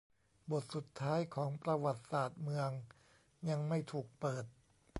[0.51, 2.69] บทสุดท้ายของประวัติศาสตร์เมือง
[3.49, 4.45] ยังไม่ถูกเปิด